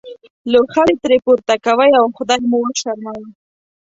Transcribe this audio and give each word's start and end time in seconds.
لوخړې 0.51 0.95
ترې 1.03 1.17
پورته 1.25 1.53
کوئ 1.65 1.91
او 1.99 2.05
خدای 2.17 2.41
مو 2.49 2.57
وشرموه. 2.63 3.27